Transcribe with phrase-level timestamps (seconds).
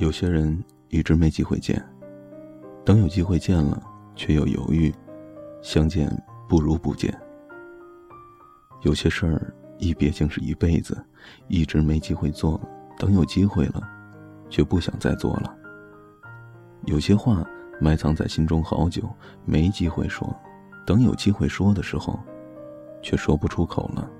[0.00, 0.58] 有些人
[0.88, 1.78] 一直没机会见，
[2.86, 3.82] 等有机会见了，
[4.16, 4.90] 却又犹豫，
[5.60, 6.10] 相见
[6.48, 7.14] 不如不见。
[8.80, 10.96] 有些事儿一别竟是一辈子，
[11.48, 12.58] 一直没机会做，
[12.98, 13.86] 等有机会了，
[14.48, 15.54] 却不想再做了。
[16.86, 17.46] 有些话
[17.78, 19.02] 埋藏在心中好久，
[19.44, 20.34] 没机会说，
[20.86, 22.18] 等有机会说的时候，
[23.02, 24.10] 却说不出口了。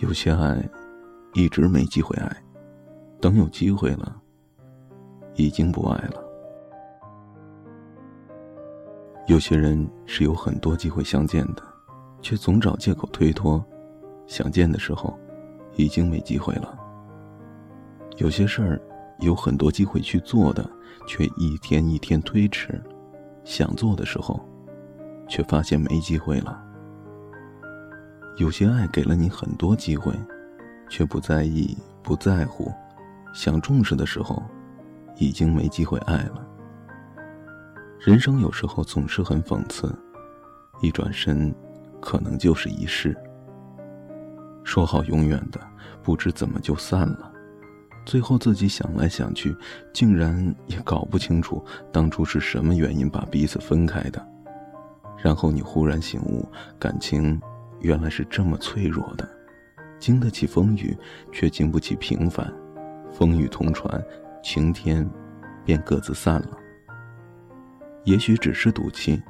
[0.00, 0.62] 有些爱，
[1.32, 2.43] 一直没机会爱。
[3.24, 4.20] 等有机会了，
[5.34, 6.22] 已经不爱了。
[9.28, 11.62] 有些人是有很多机会相见的，
[12.20, 13.64] 却总找借口推脱，
[14.26, 15.18] 想见的时候，
[15.76, 16.78] 已经没机会了。
[18.18, 18.78] 有些事儿
[19.20, 20.70] 有很多机会去做的，
[21.06, 22.78] 却一天一天推迟，
[23.42, 24.38] 想做的时候，
[25.28, 26.62] 却发现没机会了。
[28.36, 30.12] 有些爱给了你很多机会，
[30.90, 32.70] 却不在意，不在乎。
[33.34, 34.40] 想重视的时候，
[35.16, 36.46] 已经没机会爱了。
[37.98, 39.92] 人生有时候总是很讽刺，
[40.80, 41.52] 一转身，
[42.00, 43.14] 可能就是一世。
[44.62, 45.60] 说好永远的，
[46.02, 47.32] 不知怎么就散了。
[48.06, 49.54] 最后自己想来想去，
[49.92, 54.24] 竟然也搞不清楚当初是什么原因把彼此分开的。
[55.18, 56.46] 然后你忽然醒悟，
[56.78, 57.40] 感情
[57.80, 59.28] 原来是这么脆弱的，
[59.98, 60.96] 经得起风雨，
[61.32, 62.52] 却经不起平凡。
[63.14, 64.04] 风雨同船，
[64.42, 65.08] 晴天，
[65.64, 66.58] 便各自散了。
[68.02, 69.22] 也许只是赌气，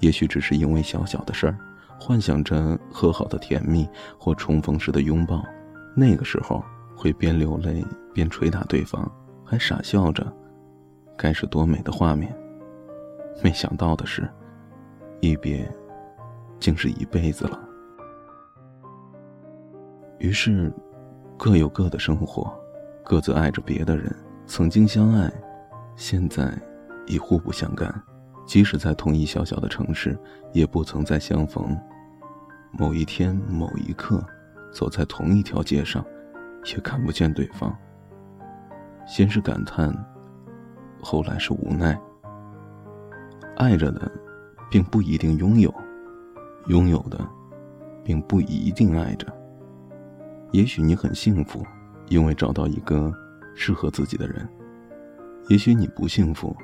[0.00, 1.56] 也许只是因为小小的事儿，
[1.98, 5.42] 幻想着和好的甜蜜或重逢时的拥抱，
[5.96, 6.62] 那个时候
[6.94, 9.10] 会边流泪边捶打对方，
[9.42, 10.30] 还傻笑着，
[11.16, 12.30] 该是多美的画面。
[13.42, 14.28] 没想到的是，
[15.20, 15.66] 一别，
[16.58, 17.58] 竟是一辈子了。
[20.18, 20.70] 于是，
[21.38, 22.54] 各有各的生活。
[23.04, 24.14] 各自爱着别的人，
[24.46, 25.32] 曾经相爱，
[25.96, 26.52] 现在
[27.06, 27.92] 已互不相干。
[28.46, 30.18] 即使在同一小小的城市，
[30.52, 31.76] 也不曾再相逢。
[32.72, 34.24] 某一天，某一刻，
[34.72, 36.04] 走在同一条街上，
[36.66, 37.76] 也看不见对方。
[39.06, 39.92] 先是感叹，
[41.00, 42.00] 后来是无奈。
[43.56, 44.10] 爱着的，
[44.70, 45.70] 并不一定拥有；
[46.66, 47.18] 拥有的，
[48.04, 49.26] 并不一定爱着。
[50.52, 51.64] 也许你很幸福。
[52.10, 53.10] 因为找到一个
[53.54, 54.46] 适合自己的人，
[55.48, 56.54] 也许你不幸福，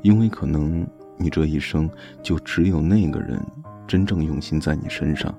[0.00, 0.86] 因为可能
[1.18, 1.88] 你这一生
[2.22, 3.38] 就只有那个人
[3.86, 5.32] 真正用心在你身上。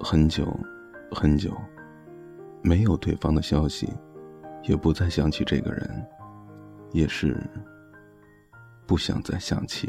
[0.00, 0.58] 很久，
[1.12, 1.56] 很久，
[2.60, 3.88] 没有对方的消息，
[4.64, 6.06] 也不再想起这个人，
[6.90, 7.40] 也是
[8.84, 9.88] 不想再想起。